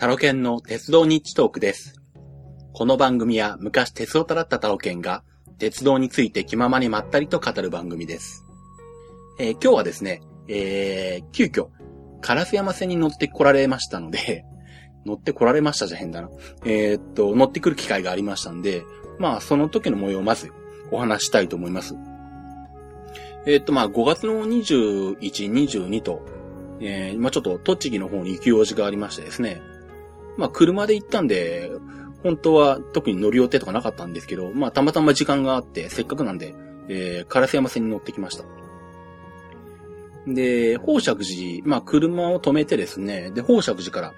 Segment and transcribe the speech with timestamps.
[0.00, 2.00] タロケンの鉄道日トークです。
[2.72, 5.22] この番組は昔鉄オタだったタロケンが
[5.58, 8.46] 鉄道について気ままにまったりと語る番組です。
[9.38, 11.66] えー今日はですね、えー急遽、
[12.22, 14.46] 烏山線に乗ってこられましたので、
[15.04, 16.30] 乗ってこられましたじゃ変だな。
[16.64, 18.84] えーっと、乗ってくる機会がありましたんで、
[19.18, 20.50] まあその時の模様をまず
[20.90, 21.94] お話したいと思います。
[23.44, 26.22] えーっと、まあ5月の21、22と、
[26.80, 29.60] えー、まあちょっと栃木の方に行く用事がありましてですね。
[30.40, 31.70] まあ車で行ったんで、
[32.22, 36.54] 本当は特に乗る予定とかなかったんですけど、まあたまたま時間があって、せっかくなんで、
[36.88, 38.44] えー、烏山線に乗ってきました。
[40.26, 44.14] で、宝釈寺、まあ車を止めてですね、で、宝釈寺から、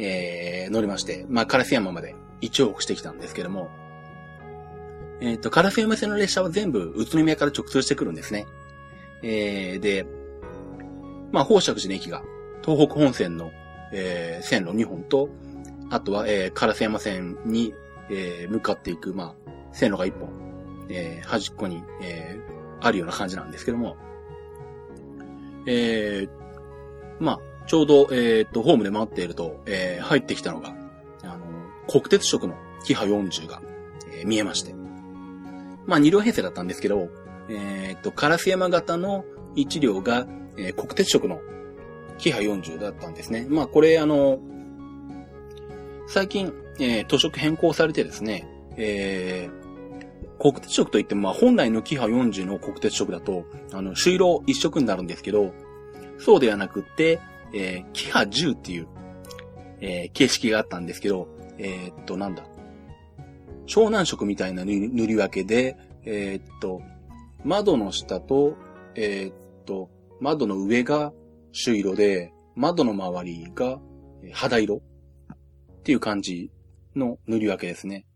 [0.00, 3.70] えー、乗りまして、まあ烏山まで一往復してきたんですけども、
[5.20, 8.46] えっ、と、烏山線の列車は全部宇都宮から直通してくるんですね。
[9.22, 10.06] えー、で、
[11.30, 12.22] まあ宝釈寺の駅が
[12.64, 13.52] 東北本線の、
[13.92, 15.28] えー線路2本と、
[15.92, 17.74] あとは、えー、烏山線に、
[18.10, 20.30] えー向かっていく、まあ、線路が1本、
[20.88, 22.52] えー端っこに、えー
[22.84, 23.96] あるような感じなんですけども、
[25.66, 26.28] えー
[27.20, 30.74] まあ、ちょうど、えーっと、ホームで待っていると、えー入ってきたのが、
[31.22, 31.38] あの、
[31.86, 33.60] 国鉄色のキハ40が、
[34.12, 34.74] えー見えまして。
[35.84, 37.08] まあ、2両編成だったんですけど、
[37.50, 39.24] えーっと、烏山型の
[39.56, 41.40] 1両が、えー国鉄色の
[42.16, 43.46] キハ40だったんですね。
[43.48, 44.40] まあ、これ、あの、
[46.12, 48.46] 最近、えー、図色変更されてですね、
[48.76, 49.62] えー
[50.38, 55.52] 国鉄色といっても、まあ、本来のキハ40の国鉄色だと、あの、朱色一色になるんですけど、
[56.18, 57.20] そうではなくって、
[57.54, 58.88] えーキハ10っていう、
[59.80, 62.44] えー形式があったんですけど、えーっと、なんだ。
[63.66, 66.82] 湘南色みたいな塗り分けで、えーっと、
[67.44, 68.56] 窓の下と、
[68.96, 69.34] えーっ
[69.64, 69.88] と、
[70.20, 71.12] 窓の上が
[71.52, 73.78] 朱色で、窓の周りが
[74.32, 74.82] 肌色
[75.82, 76.52] っていう感じ
[76.94, 78.06] の塗り分けですね。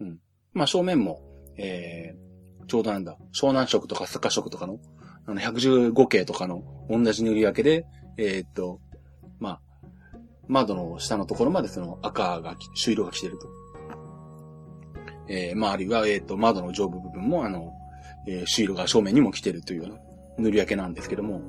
[0.00, 0.18] うん。
[0.54, 1.20] まあ正面も、
[1.58, 4.78] えー、ちょうどなんだ、湘南色とかスカ色とかの、
[5.26, 7.84] あの、115系とかの同じ塗り分けで、
[8.16, 8.80] えーっと、
[9.38, 9.60] まあ、
[10.48, 13.46] 窓の下のところまでその赤が、朱色が来てると。
[15.28, 17.74] えー、まあ、あるいは、えーっと、窓の上部部分も、あの、
[18.26, 19.98] えー、朱色が正面にも来てるというような
[20.38, 21.42] 塗り分けなんですけども、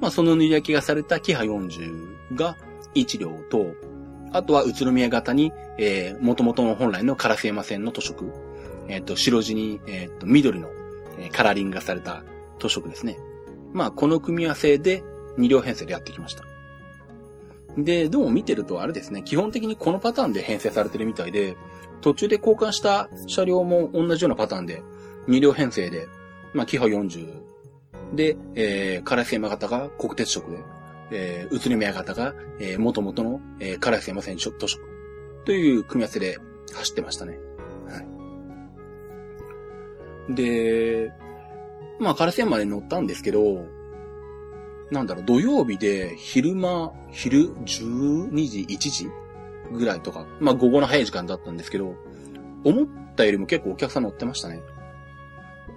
[0.00, 2.56] まあ、その塗り分けがされたキハ40が
[2.96, 3.66] 1両と、
[4.32, 8.32] あとは宇都宮型に、えー、元々の本来の烏山線の塗色、
[8.88, 10.68] えっ、と、白地に、えっ、と、緑の、
[11.18, 12.22] えカラーリングがされた
[12.58, 13.18] 塗色ですね。
[13.72, 15.02] まあ、この組み合わせで
[15.38, 16.44] 2両編成でやってきました。
[17.76, 21.56] で、どうも見てるとあれですね、基本的にこのパターンで編成されてるみたいで、
[22.00, 24.82] 途中で交換した車両も同じようなパターンで、
[25.28, 26.08] 2両編成で、
[26.54, 27.28] まあ、キハ40
[28.14, 30.58] で、えー、烏山型が国鉄色で、
[31.10, 34.80] えー、宇都宮型が、えー、元々の、えー、烏山線塗色
[35.44, 36.38] という組み合わせで
[36.74, 37.38] 走ってましたね。
[37.88, 38.00] は
[40.30, 40.34] い。
[40.34, 41.12] で、
[41.98, 43.66] まあ、烏山まで乗ったんですけど、
[44.90, 49.08] なんだろう、土曜日で昼間、昼12時、1時
[49.72, 51.94] ぐらいとか、まあ午後の早い時間だったんですけど、
[52.64, 54.62] 思ったよりも結構お客さん乗ってましたね。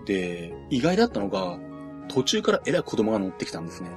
[0.06, 1.60] で、意外だったのが、
[2.08, 3.90] 途中からえらい子供が乗ってきたんですね。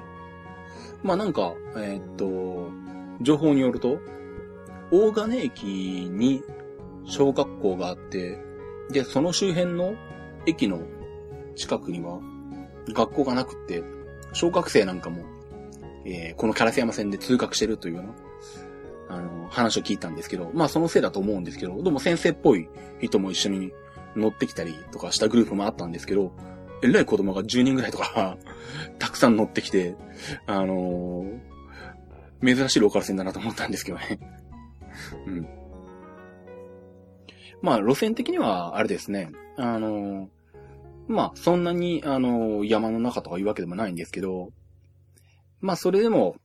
[1.05, 2.71] まあなんか、えーっと、
[3.21, 3.99] 情報によると、
[4.91, 6.43] 大金駅に
[7.05, 8.39] 小学校があって、
[8.91, 9.95] で、その周辺の
[10.47, 10.81] 駅の
[11.55, 12.21] 近くには
[12.89, 13.85] 学校がなくって、
[14.33, 15.25] 小学生なんかも、
[16.07, 18.05] えーこの烏山線で通学してるというよう
[19.13, 22.67] な、あの、話を聞いたんですけど、まあそのせいだと思うんですけど、でも先生っぽい
[23.01, 23.73] 人も一緒に
[24.17, 26.33] 乗ってきたりとかしたグループもあったんですけど、
[26.91, 28.37] えらい子供が10人ぐらいとか、
[28.99, 29.97] たくさん乗ってきて、
[30.47, 31.55] あのー
[32.45, 34.19] 珍しいローカル線だなと思ったんですけどね。
[35.27, 35.49] うん。
[37.63, 40.29] まあ路線的には、あれですね、あのー
[41.07, 44.53] まあ、そんなに、あの、山の中とかいうわけでもないんですけど、
[45.61, 46.37] まあ、それでも、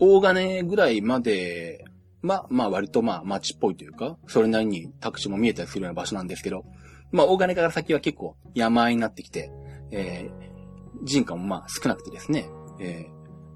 [0.00, 1.84] 大金ぐらいまで、
[2.20, 6.64] まあ、まあ、割とまあ、街っぽいというか、それなりに宅地も見えたりするような場所なんですけど、
[7.12, 9.50] まあ、大金から先は結構山あいになってきて、
[9.90, 12.50] えー、人家もまあ、少なくてですね、
[12.80, 13.06] え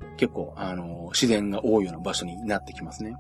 [0.01, 3.17] ー、結構、あの、自然が多いような場所になってきますね。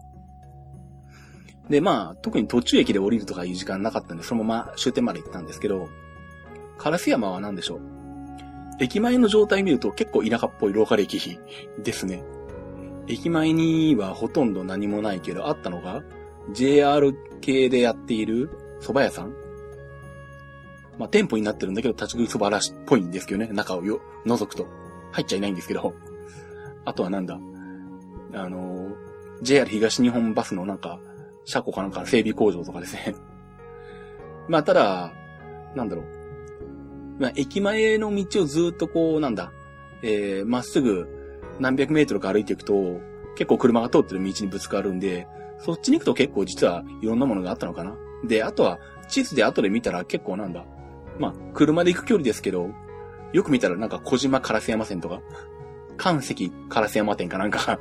[1.68, 5.88] で、まあ、特に途中駅で降りるとかいう時間なかったんで、そのまま終点まで行ったんですけど、
[6.78, 7.80] 烏山は何でしょう？
[8.80, 11.38] 駅前の状態見ると結構田舎っぽいローカル駅
[11.82, 12.24] ですね。
[13.06, 16.02] 駅前にはほとんど何もないけど、あったのが、
[16.52, 18.50] JR 系でやっている
[18.80, 19.34] 蕎麦屋さん
[20.98, 24.66] まあ、店舗になってるんだけど、立ち食い蕎麦らしっぽいんですけどね、中をよ、覗くと。
[25.12, 25.94] 入っちゃいないんですけど。
[26.84, 27.38] あとはなんだ？
[28.34, 28.88] あの、
[29.42, 30.98] JR 東日本バスのなんか、
[31.44, 33.14] 車庫かなんか整備工場とかですね。
[34.48, 35.12] まあ、ただ、
[35.74, 36.04] なんだろう。
[37.18, 39.52] まあ、駅前の道をずっとこう、なんだ、
[40.02, 41.08] えー、まっすぐ
[41.60, 43.00] 何百メートルか歩いていくと、
[43.36, 45.26] 結構車が通ってる道にぶつかるんで、
[45.58, 47.94] そっちに行くと結構実はいろんなものがあったのかな。
[48.24, 48.78] で、あとは、
[49.08, 50.64] 地図で後で見たら結構なんだ？
[51.18, 52.70] まあ、車で行く距離ですけど、
[53.32, 55.20] よく見たらなんか小島烏山線とか、
[55.96, 56.34] 関石
[56.68, 57.78] 烏山店かなんか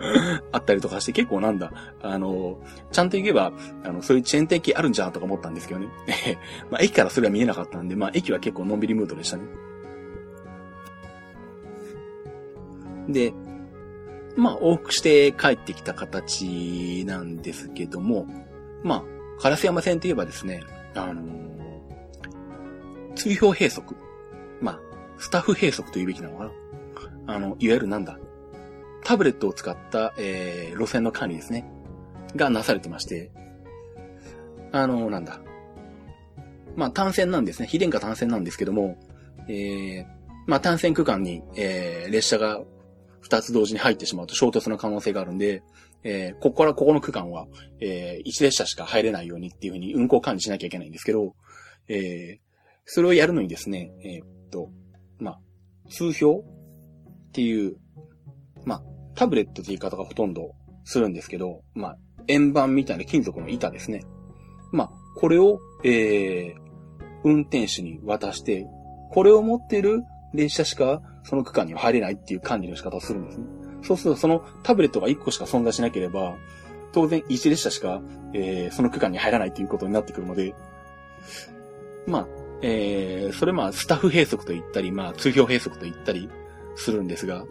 [0.51, 2.59] あったりとかして結構なんだ、あの、
[2.91, 3.51] ちゃんと行けば、
[3.83, 5.87] あの、そういうチェーン店あるんじゃんとか思ったんですけどね。
[6.69, 9.43] まあ、駅からそれは見えなかったんで、まあ、駅は結構のんびりムードでしたね。
[13.09, 13.33] で、
[14.35, 18.27] まあ、往復して帰ってきた形なんですけども、
[18.83, 19.03] ま
[19.39, 20.63] あ、烏山線といえばですね、
[20.95, 23.83] あのー、追票閉塞。
[24.61, 24.79] まあ、
[25.17, 26.51] スタッフ閉塞と言うべきなのか
[27.25, 27.35] な。
[27.35, 28.17] あの、いわゆるなんだ。
[29.03, 31.65] タブレットを使った、えー、路線の管理ですね。
[32.35, 33.31] がなされてまして、
[34.71, 35.41] あの、なんだ。
[36.75, 37.67] まあ、単線なんですね。
[37.67, 38.97] 非電化単線なんですけども、
[39.47, 40.05] えー、
[40.47, 42.61] まあ、単線区間に、えー、列車が
[43.19, 45.63] 二つ同時に入ってしまうと衝突の可能性があるんで、
[46.03, 47.47] えー、ここからここの区間は、
[47.79, 51.35] えー、一列車しか入れないようにっていうふうに運行管理しなきゃいけないんですけど、
[51.87, 52.50] えー、
[52.85, 54.69] それをやるのにですね、えー、っと、
[55.19, 55.39] まあ、
[55.89, 56.41] 通標っ
[57.33, 57.77] ていう、
[58.65, 58.83] まあ、
[59.15, 60.51] タブレットって言い方がほとんど
[60.83, 61.97] するんですけど、まあ、
[62.27, 64.03] 円盤みたいな金属の板ですね。
[64.71, 66.55] まあ、これを、えー、
[67.23, 68.65] 運転手に渡して、
[69.11, 73.45] これを持ってる列車しかその区間には入れないっていう管理の仕方をするんですね。
[73.83, 76.35] そうするとそのタブレットが1個しか存在しなければ、
[76.93, 78.01] 当然1列車しか、
[78.33, 80.55] えー、その区間に入らないっていうことになってくるので、
[82.07, 82.27] まあ、
[82.61, 86.29] えー、それまあ、スタッフ閉塞と言ったり、まあ、通標閉塞と言ったり
[86.75, 87.45] するんですが、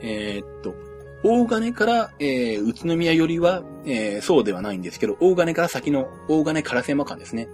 [0.00, 0.74] えー、っと、
[1.22, 7.48] 大金から、えー、宇都宮よりは、えー、そうではないんですけど、大金から先の大金唐瀬山間ですね。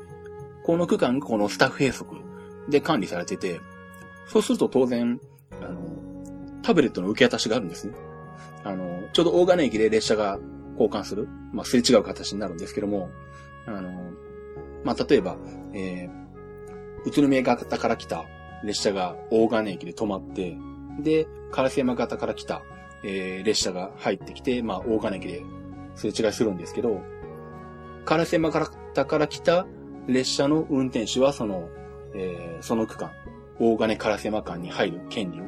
[0.64, 2.06] この区間、このスタッフ閉塞
[2.68, 3.60] で管理されてて、
[4.28, 5.20] そうすると当然、
[5.60, 5.80] あの、
[6.62, 7.94] タブレットの受け渡しがあるんですね。
[8.64, 10.38] あの、ちょうど大金駅で列車が
[10.78, 13.10] 交換する、まあ、すれ違う形になるんですけども、
[13.66, 13.90] あの、
[14.86, 15.36] まあ、例えば、
[15.74, 18.24] えー、宇都宮型から来た
[18.62, 20.56] 列車が大金駅で止まって、
[21.00, 22.62] で、烏山型から来た、
[23.04, 25.44] えー、列車が入ってきて、まあ、大金駅で
[25.96, 27.00] すれ違いするんですけど、
[28.04, 29.66] 烏山型から来た
[30.06, 31.68] 列車の運転手はその、
[32.14, 33.10] えー、その区間、
[33.58, 35.44] 大金烏山間に入る権利を、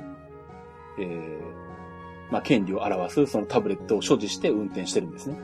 [0.99, 5.38] えー、まあ、権利を表すそのタブレットを所持して運転してるんですね。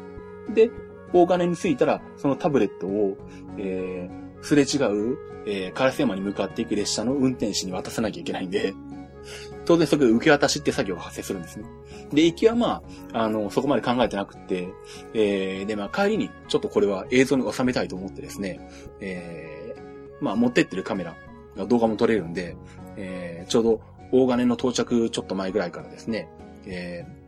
[0.52, 0.73] で、
[1.15, 3.17] 大金に着いたら、そのタブレットを、
[3.57, 4.77] えー、すれ違
[5.13, 5.17] う、
[5.47, 8.75] えー、烏山に向かっていく列車の運転士に渡さなきゃいけないんで、
[9.65, 11.65] 当然そこで受け渡しって作業が発生するんですね。
[12.13, 12.83] で、行きはま
[13.13, 14.69] あ、あの、そこまで考えてなくって、
[15.15, 18.61] えー、で、まあ帰りに、ちょっとこれは映像に収めたいと思ってですね、
[19.01, 21.17] えー、まあ持ってってるカメラ
[21.57, 22.57] が動画も撮れるんで、
[22.97, 23.81] えー、ちょうど
[24.13, 26.29] 大金の到着ちょっと前ぐらいからですね、
[26.67, 27.24] えー、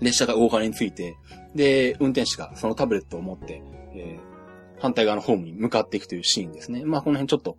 [0.00, 1.16] 列車が大金について、
[1.54, 3.62] で、運転手がそのタブレットを持って、
[3.94, 6.84] えー、反対側のホームに向かっていくというシーンですね。
[6.84, 7.56] まあ、この辺ちょっと、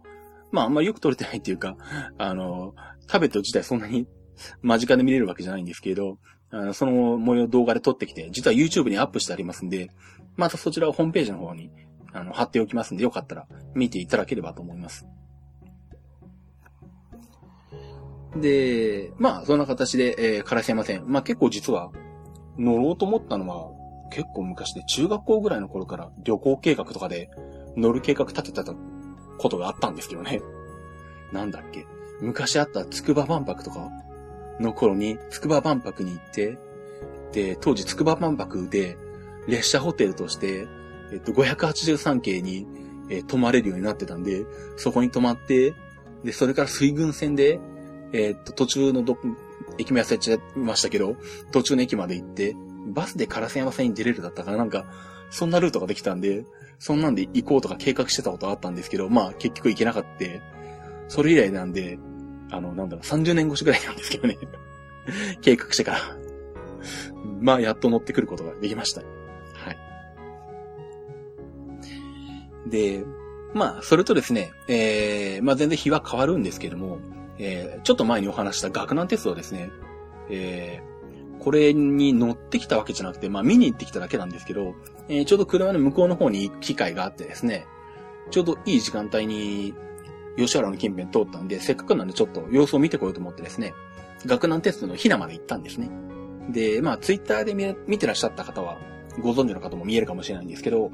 [0.51, 1.77] まあ、あんまりよく撮れてないっていうか、
[2.17, 2.75] あの、
[3.07, 4.07] タブレット自体そんなに
[4.61, 6.17] 間近で見れるわけじゃないんですけど、
[6.51, 9.91] あのその模様動画で撮ってきて、実は YouTube にアップしてありますんで、
[10.35, 11.71] またそちらをホームページの方に
[12.13, 15.05] あの貼っておきますんで、よかったら見ていただければと思います。
[18.37, 21.03] で、まあ、そんな形で、えー、烏山線。
[21.07, 21.91] まあ結構実は、
[22.57, 23.71] 乗ろうと思ったのは、
[24.11, 27.29] 結構昔で、中学校ぐらいの頃から旅行計画とかで
[27.75, 28.63] 乗る計画立てた
[29.37, 30.41] ことがあったんですけどね。
[31.31, 31.85] なんだっけ？
[32.21, 33.89] 昔あった筑波万博とか
[34.59, 36.57] の頃に、筑波万博に行って、
[37.33, 38.97] で、当時筑波万博で
[39.47, 40.67] 列車ホテルとして、
[41.11, 42.65] えっと、583系に、
[43.09, 44.45] えー、泊まれるようになってたんで、
[44.77, 45.73] そこに泊まって、
[46.23, 47.59] で、それから水軍船で
[48.13, 49.17] えー、っと、途中のど、
[49.77, 51.15] 駅名忘れちゃいましたけど、
[51.51, 52.55] 途中の駅まで行って、
[52.87, 54.85] バスで烏山線に出れるだったからなんか、
[55.29, 56.45] そんなルートができたんで、
[56.79, 60.25] そんなんで行こうとか計画してたことあったんですけど、まあ結局行けなかった。
[61.07, 61.99] それ以来なんで、
[62.51, 64.37] あの、なんだろう、30年越しぐらいなんですけどね。
[65.41, 65.99] 計画してから
[67.39, 69.01] まあ、やっと乗ってくることができました。
[69.01, 69.07] は
[72.65, 72.69] い。
[72.69, 73.03] で、
[73.53, 76.99] まあ、それとですね、えー、まあ全然日は変わるんですけども、
[77.37, 79.69] えー、ちょっと前にお話した学南鉄道ですね。
[80.29, 84.75] えー、これに乗ってきたわけじゃなくて、まあ見に行ってきただけなんですけど、
[85.09, 87.65] えー、ちょうど車の向こうの方に行く機会があってですね、
[88.31, 89.73] ちょうどいい時間帯に
[90.37, 93.73] 吉原の近辺通ったんで、せっかくなんでちょっと様子を見てこようと思ってですね、
[94.25, 95.89] 学南鉄道のひなまで行ったんですね。
[96.49, 98.77] で、まあ、ツイッターで見見てらっしゃった方は、
[99.21, 100.91] ご存知の方も見えるかもしれないんですけど、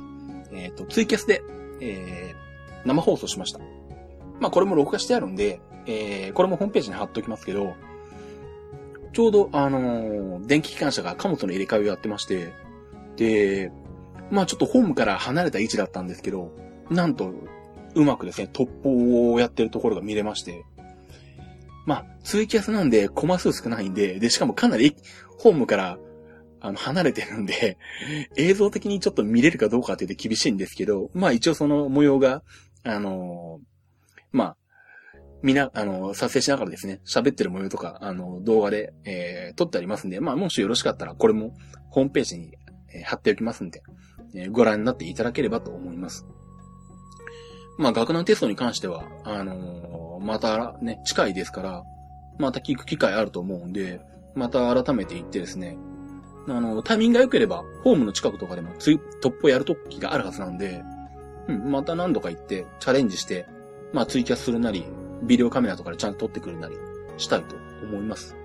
[0.51, 1.43] えっ、ー、と、ツイキャスで、
[1.79, 3.59] えー、生放送しました。
[4.39, 7.75] まあ、これも録画してあるんで、えー、これもホームページに貼っておきますけど、
[9.13, 12.53] ちょうど、あのー、電気機関車が貨物の入れ替えをやってまして、
[13.17, 13.71] で、
[14.29, 16.51] まあちょっとホームから離れた位置だったんですけど、
[16.89, 17.33] なんと、
[17.93, 20.65] うまくですね、突破をやってるところが見れまして、
[21.85, 24.95] まあ、ツイキャスなんで、コマ数少ないんで、で、しかもかなり、
[25.39, 25.97] ホームから、
[26.61, 27.77] あの、離れてるんで、
[28.37, 32.43] 映像的にちょっと見れるかどうかって言って厳しいんですけど、まあ一応その模様が、
[32.83, 33.63] あのー、
[34.31, 34.57] まあ、
[35.43, 41.53] みな、あの、撮影しながらですね、喋ってる模様とか、あの、動画で、えー、撮ってありますんで、まあ、もしよろしかったら、これも、
[41.89, 42.51] ホームページに、
[42.93, 43.81] えー、貼っておきますんで、
[44.35, 46.25] えー、ご覧になっていただければと思います。
[47.77, 51.83] まあ、学難テストに関しては、あのー、またね、近いですから、
[52.37, 54.01] また聞く機会あると思うんで、
[54.35, 55.77] また改めて言ってですね、
[56.47, 60.83] あの、タイミングが良ければ、ホームの近くとかでもつ、突破やるときがあるはずなんで、
[61.47, 63.45] うん、また何度か行って、チャレンジして、
[63.93, 64.85] まあ、ツイキャスするなり、
[65.23, 66.75] ビデオカメラとかでちゃんと撮ってくるなり
[67.17, 68.35] したいと思います。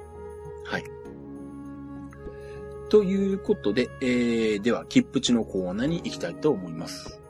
[0.64, 0.85] はい。
[2.88, 7.21] ということで、えー、では、切符値のコーナーに行きたいと思います。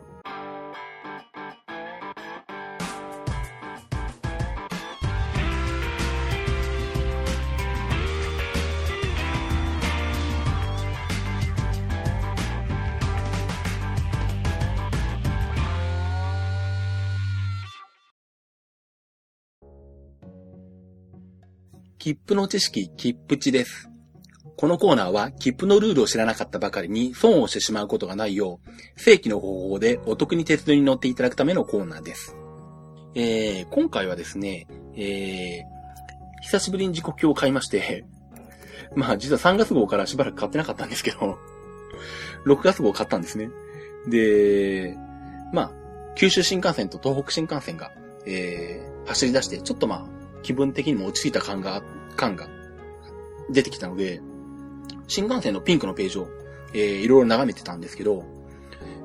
[22.07, 23.91] 切符の知識、切符値です。
[24.57, 32.37] このコーナーは、切符のルールを知らなかったばかりに損をしてしまうことがないよう、正規の方法でお得に鉄道に乗っていただくためのコーナーです。
[33.17, 38.05] えー、今回はですね、えー、久しぶりに時刻表を買いまして、
[38.95, 41.41] まあ実は3月号からしばらく買ってなかったんですけど、
[42.47, 43.51] 6月号買ったんですね。
[44.07, 44.97] で、
[45.53, 45.73] まあ、
[46.15, 47.91] 九州新幹線と東北新幹線が、
[48.27, 51.83] えー、走り出して、ちょっとまあ、気分的にも落ち着いた感があっ
[52.17, 52.49] 感が
[53.51, 54.21] 出てきたので、
[55.09, 56.29] 新幹線のピンクのページを、
[56.75, 58.25] えー、いろいろ眺めてたんですけど、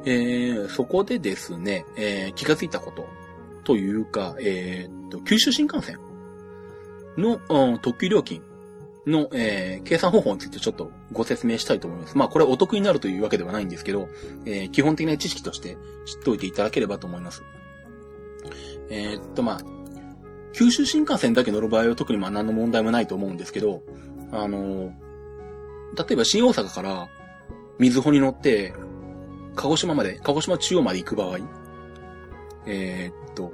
[0.06, 3.08] えー、そこでですね、えー、気がついたこと
[3.64, 6.00] というか、えー、と、九州新幹線
[7.18, 8.42] の、うん、特急料金
[9.06, 12.18] の、えー、計算方法についてちょっとご説明したいと思います。
[12.18, 14.08] まあ、これお得になるというわけではないんですけど、
[14.46, 17.44] えー、基本的な知識として知っておいていただければと思います。
[18.90, 19.81] えー、っと、まあ、
[20.54, 23.84] 九州新幹線だけ乗る場合は特にまあ何の問題もないと思うんですけど、
[24.32, 24.94] あの、
[25.96, 27.10] 例えば新大阪から
[27.80, 28.74] 水穂に乗って、
[29.56, 31.40] 鹿児島まで、鹿児島中央まで行く場合、
[32.66, 33.52] えー、っと、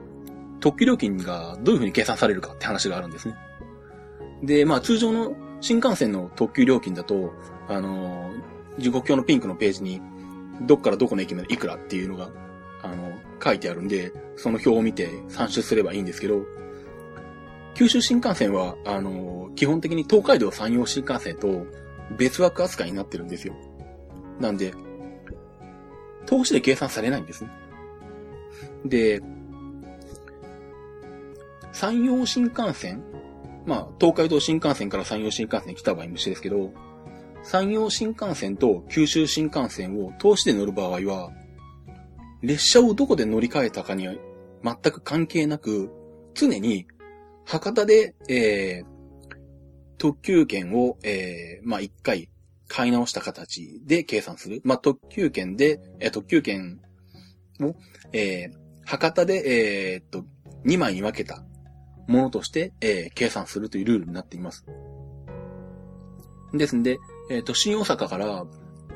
[0.59, 3.35] 特急料金がどういう風に計算されるかって話があるんですね。
[4.43, 7.33] で、まあ通常の新幹線の特急料金だと、
[7.67, 8.31] あの、
[8.77, 10.01] 時刻表のピンクのページに、
[10.61, 12.29] どっからどこの駅までいくらっていうのが、
[12.83, 13.13] あの、
[13.43, 16.45] 書いてあるんで、その表を見て算出すればいいんですけど、
[17.77, 21.65] 九州新幹線は、あの、基本的に東海道山陽新幹線と
[22.17, 23.53] 別枠扱いになってるんですよ。
[24.39, 24.73] なんで、
[26.25, 27.51] 投資で計算されないんですね。
[28.83, 29.21] で、
[31.71, 33.03] 山陽新幹線
[33.67, 36.71] まあ、東海道新幹線から山陽新幹線に来た場合虫ですけど、
[37.43, 41.31] 山陽新幹線と九州新幹線を投資で乗る場合は、
[42.41, 44.15] 列車をどこで乗り換えたかには
[44.63, 45.91] 全く関係なく、
[46.33, 46.87] 常に
[47.47, 48.85] 博多で、えー、
[49.97, 52.29] 特急券を、えー、まあ、一回
[52.67, 54.61] 買い直した形で計算する。
[54.65, 56.81] まあ、特急券で、えー、特急券
[57.61, 57.73] を、
[58.11, 60.25] えー、博多で、えー、っと、
[60.65, 61.45] 2枚に分けた
[62.07, 64.65] ものとして、えー、計算するというルールになっています。
[66.53, 66.99] ですんで、
[67.29, 68.45] えっ、と、新大阪から、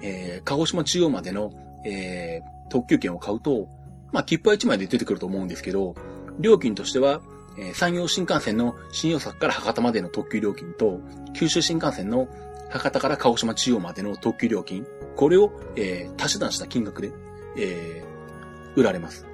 [0.02, 1.54] えー、鹿児島中央までの、
[1.86, 3.70] えー、特急券を買うと、
[4.12, 5.96] まあ、切符は1枚で出てくると思うんですけど、
[6.40, 7.22] 料金としては、
[7.62, 11.00] えー、山陽新幹線の新大阪から博多までの特急料金と、
[11.36, 12.28] 九州新幹線の
[12.72, 17.12] 博多から鹿児島中央までの特急料金、これを、えー、足し算した金額で、
[17.56, 19.28] えー、売られます。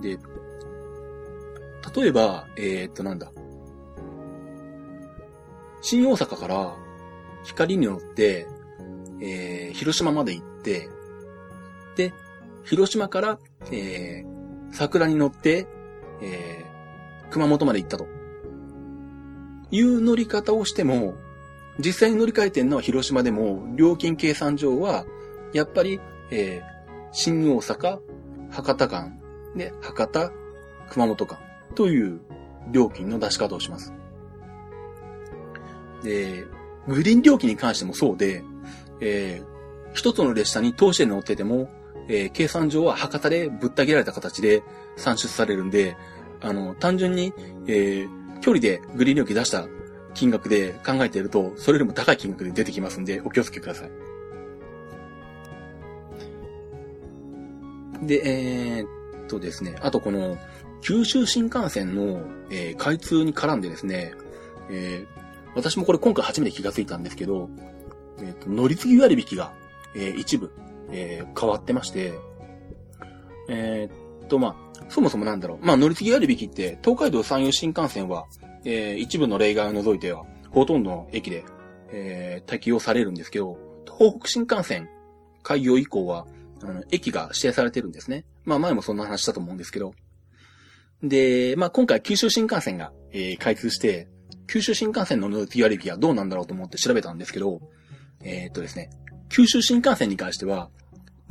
[0.00, 0.18] で、
[1.94, 3.30] 例えば、えー、っと、なんだ。
[5.82, 6.74] 新大阪から
[7.44, 8.46] 光に乗って、
[9.20, 10.88] えー、広島まで行って、
[11.96, 12.14] で、
[12.64, 13.38] 広島から、
[13.70, 15.66] えー、桜に乗って、
[16.22, 18.06] えー、熊本まで行ったと。
[19.70, 21.14] いう乗り方をしても、
[21.78, 25.06] 実際に乗り換えてんのは広島でも、料金計算上は、
[25.52, 26.00] やっぱり、
[26.30, 27.98] えー、新大阪、
[28.50, 29.18] 博多間、
[29.56, 30.30] で、博多、
[30.90, 31.38] 熊本間
[31.74, 32.20] という
[32.70, 33.94] 料金の出し方をします。
[36.02, 36.44] で、
[36.86, 38.44] グリーン料金に関してもそうで、
[39.00, 41.70] えー、一つの列車に当社に乗ってても、
[42.08, 44.62] えー、計算上は博多でぶった切られた形で
[44.96, 45.96] 算出されるんで、
[46.40, 47.32] あの、単純に、
[47.66, 49.66] えー、距離でグリーン料金出した
[50.14, 53.90] 金額で考えていると、それよりも高い金額で出てきますんで、お気をつけください。
[58.06, 60.36] で、えー、っとですね、あとこの、
[60.80, 64.12] 九州新幹線の、えー、開通に絡んでですね、
[64.68, 65.22] えー、
[65.54, 67.48] 私もこれ今回初めて気がついたんですけど、
[68.18, 69.52] えー、っと、乗り継ぎ割引が、
[69.94, 70.50] えー、一部、
[70.92, 72.14] えー、変わってまして、
[73.48, 75.66] えー、っと、まあ、そもそもなんだろう。
[75.66, 78.26] まあ、乗り継ぎ割引って、東海道山陽新幹線は、
[78.64, 81.44] えー、一部の例外を除いては、ほとんどの駅で、
[81.90, 84.88] えー、適用されるんですけど、東北新幹線
[85.42, 86.26] 開業以降は、
[86.62, 88.24] あの、駅が指定されてるんですね。
[88.44, 89.94] まあ前もそんな話したと思うんですけど。
[91.02, 94.08] で、まあ今回九州新幹線が、えー、開通して、
[94.46, 97.60] 九州新幹線の乗り継ぎ割引はどうなんだろうと思って調べたんですけど、
[98.22, 98.90] えー、っとですね、
[99.28, 100.70] 九州新幹線に関しては、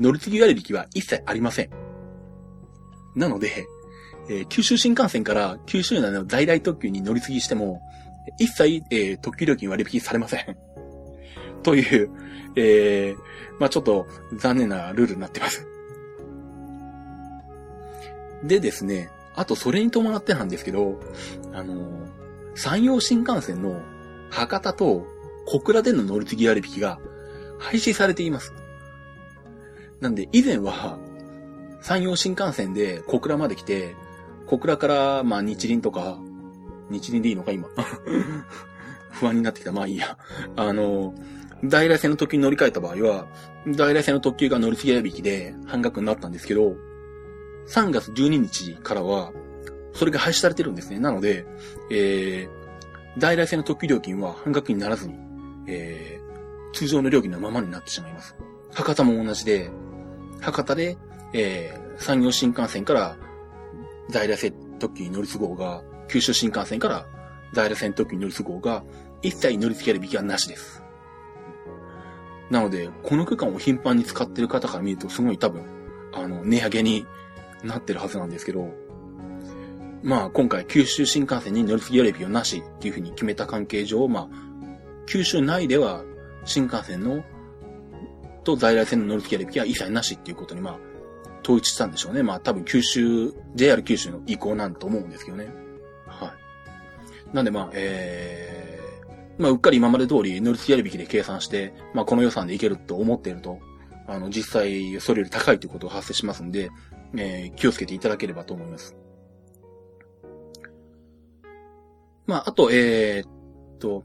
[0.02, 1.70] 乗り継ぎ割引は一切ありません。
[3.16, 3.68] なので、
[4.30, 7.82] えー、九州新幹線から九州内の在来特急に乗り継ぎしても、
[8.40, 10.58] 一切、えー、特急料金割引されません。
[11.64, 12.10] という、
[12.56, 15.68] えー、まあちょっと残念なルールになってます。
[18.44, 21.00] でですね、あとそれに伴ってなんですけど、
[21.54, 21.78] あのー、
[22.56, 23.80] 山陽新幹線の
[24.32, 25.06] 博多と
[25.46, 27.00] 小倉での乗り継ぎ割引が
[27.60, 28.54] 廃止されています。
[30.02, 30.98] なんで以前は
[31.82, 33.96] 山陽新幹線で小倉まで来て、
[34.46, 36.20] 小倉から、まあ日輪とか、
[36.90, 37.68] 日輪でいいのか今。
[39.12, 39.72] 不安になってきた。
[39.72, 40.18] まあいいや。
[40.56, 41.14] あの、
[41.64, 43.28] 大来線の特急に乗り換えた場合は、
[43.68, 46.76] 大来線の特急が乗り継ぎ引きで半額になったんですけど、
[47.68, 49.32] 3月12日からは、
[49.94, 51.00] それが廃止されてるんですね。
[51.00, 51.46] なので、
[51.90, 55.16] えー、大来線の特急料金は半額にならずに、
[55.68, 58.36] えー、通常の料金のままになってしまいます。
[58.74, 59.70] 博多も同じで、
[60.42, 60.98] 博多で、
[61.34, 63.18] えー、山陽新幹線から
[64.12, 67.06] 大来線特急に乗り継ごうが、九州新幹線から
[67.54, 68.84] 大来線特急に乗り継ごうが、
[69.22, 70.84] 一切乗り継げる引きはなしです。
[72.50, 75.64] なので、この区間を頻繁に使ってる方から見ると、すごい多分、
[76.12, 77.06] あの、値上げに
[77.64, 78.70] なってるはずなんですけど、
[80.04, 84.30] まあ、今回、九州新幹線に乗り継ぎ割引をなしっていうふうに決めた関係上、まあ、
[85.06, 86.04] 九州内では、
[86.44, 87.24] 新幹線の、
[88.44, 90.78] と在来線の乗り継ぎ割引は一切なしっていうことに、まあ、
[91.44, 92.24] 統一したんでしょうね。
[92.24, 95.50] まあ、多分九州、JR 九州の意向なんと思うんですけどね。
[96.08, 96.34] は
[97.32, 97.36] い。
[97.36, 103.60] なんでまあ、えー、まあ、うっかり今まで通り乗り継ぎ割引で計算して、まあ、この予算でいけると思っていると、
[104.08, 106.70] あの、実際、それより高いということが発生しますんで、
[107.16, 108.96] えー、気をつけていただければと思います。
[112.26, 114.04] まあ、あと、えー、っと、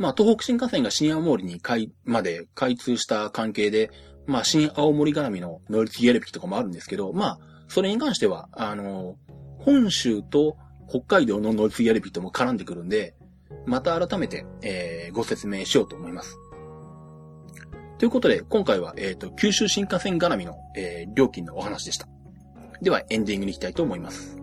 [0.00, 3.90] まあ、東北新幹線が新青森に開、まで開通した関係で、
[4.26, 9.16] まあ、新青森絡みの乗り継ぎ割引とかもあるんですけど、まあ、それに関しては、あの、
[9.58, 10.56] 本州と
[10.88, 13.14] 北海道の乗り継ぎ割引とも絡んでくるんで、
[13.66, 16.38] また改めて、えー、ご説明しようと思います。
[17.98, 22.08] ということで、今回は、えっ、ー、と、九州新幹線絡みの、えー、料金のお話でした。
[22.80, 24.39] では、エンディングに行きたいと思います。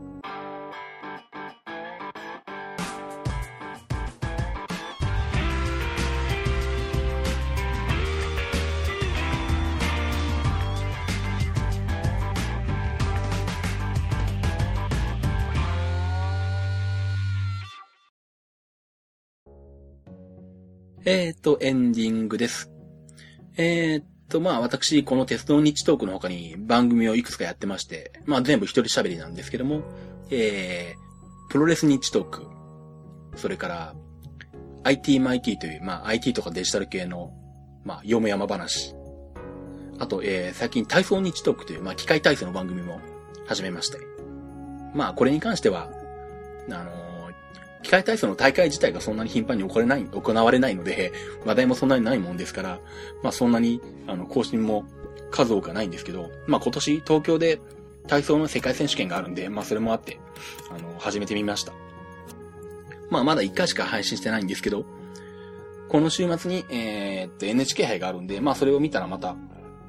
[21.05, 22.71] えっ、ー、と、エンディングです。
[23.55, 29.81] えっ、ー、と、まあ私、この鉄道日トークの他に番組をいくつかやってまして、まあ全部一人喋りなんですけども、
[30.29, 32.47] えー、プロレス日トーク、
[33.36, 33.95] それから、
[34.83, 37.31] IT マイティという、まあ IT とかデジタル系の、
[37.86, 38.95] まあ、よもやま話。
[39.99, 42.99] あと、えー、最近体操日トークという、まあ機械体操の番組も
[43.45, 43.97] 始めまして。
[44.93, 45.89] まあこれに関しては、
[46.69, 47.06] あの
[47.83, 51.13] 機械体操の大会自体がそんなに頻繁に行われない、行われないので、
[51.45, 52.79] 話題もそんなにないもんですから、
[53.23, 54.85] まあそんなに、あの、更新も
[55.31, 57.59] 数多くはないんですけど、まあ今年東京で
[58.07, 60.19] 体操の世界選手権があるんで、まあそれもあって、
[60.69, 61.73] あの、始めてみました。
[63.09, 64.85] まあまだ1回しか配信してないんですけど、
[65.89, 69.35] この週末に、えー、っと NHK 杯があるんで、まあそれを見たらまた、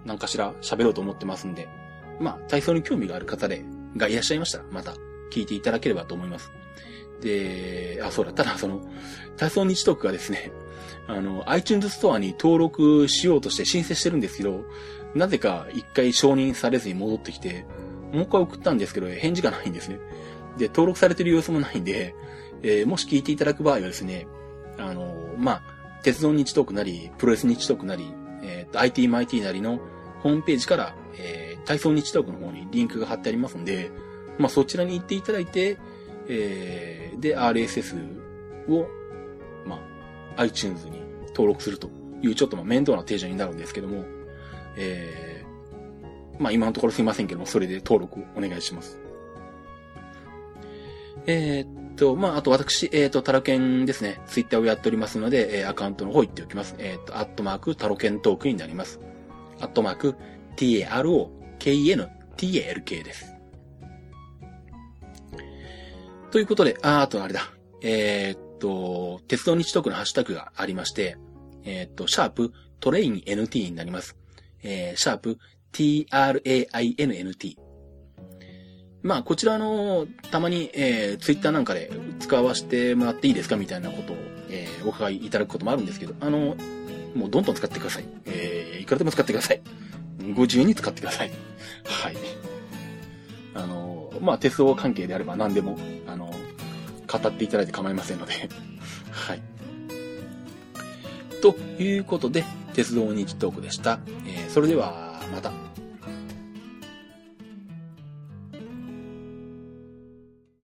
[0.05, 1.68] 何かしら喋ろうと思ってますんで、
[2.20, 3.64] まあ体操に興味がある方で、
[3.96, 4.94] がいらっしゃいましたら、また
[5.33, 6.53] 聞いていただければと思います。
[7.20, 8.81] で、あ、そうだ、ただその、
[9.37, 10.52] 体操日特がですね、
[11.07, 14.64] あの、iTunes ストアに登録しようとして申請してるんですけど、
[15.14, 17.64] なぜか一回承認されずに戻ってきて、
[18.12, 19.98] もう一回送ったんですけど、返事がないんですね。
[20.59, 22.14] で、登録されてる様子もないんで、
[22.62, 24.26] えー、もし聞いていただく場合はですね、
[24.78, 25.62] あの、まあ、
[26.02, 29.81] 鉄道日トークなり、プロレス日トークなり、えっ、と、IT マイティなりの
[30.22, 33.90] ホームページから、えー、体操日トークの方にリンクが貼ってありますんで、
[34.38, 35.78] まあ、そちらに行っていただいて、
[36.29, 37.97] えー、で、RSS
[38.69, 38.87] を、
[39.67, 39.77] ま
[40.37, 41.91] あ、iTunes に登録すると
[42.23, 44.05] いうちょっとまあ面倒な手順になるんですけども、
[44.77, 48.99] えー、まあ今のところすいませんけども、それで登録お願いします。
[51.27, 56.75] えー、っと、まあ、あと私、えー、っと、タロケンですね、ツイッターをやっておりますので、えー、アカウントの方言っておきます。
[56.79, 58.99] えー、っと、アットマーク、タロケントークになります。
[59.61, 60.14] アットマーク、
[60.57, 63.38] t-a-r-o-k-e-n, t-a-l-k です。
[66.31, 67.51] ということで、あ、あとあれだ。
[67.81, 71.17] えー、っと、鉄道日特のハッシュタグがありまして、
[71.64, 74.17] えー、っと、シャープトレイン NT になります。
[74.62, 75.38] えー、シャープ
[75.73, 77.57] TRAINNT。
[79.03, 84.17] まあ、こちらの、たまに、えー、ツイッターなんかで使わせてもらっていいですかみたいなことを、
[84.51, 86.57] えー、お伺いいただくこともあるんですけど、あの、
[87.14, 88.05] もうどんどん使ってください。
[88.27, 89.62] えー、いくらでも使ってください。
[90.35, 91.31] ご自由に使ってください。
[91.85, 92.17] はい。
[93.55, 96.33] あの、まあ、鉄道関係であれば何でも、あの、
[97.07, 98.35] 語っていただいて構いませんので
[99.11, 99.42] はい。
[101.40, 104.00] ということで、鉄道日トークでした。
[104.26, 105.67] えー、それでは、また。